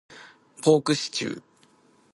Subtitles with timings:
[0.63, 1.43] ポークシチュー